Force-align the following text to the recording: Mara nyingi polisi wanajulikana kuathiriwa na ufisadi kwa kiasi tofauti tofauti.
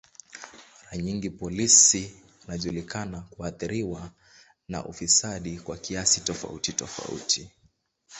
Mara 0.83 0.97
nyingi 0.97 1.29
polisi 1.29 2.13
wanajulikana 2.41 3.21
kuathiriwa 3.21 4.11
na 4.67 4.85
ufisadi 4.85 5.57
kwa 5.59 5.77
kiasi 5.77 6.21
tofauti 6.21 6.73
tofauti. 6.73 7.51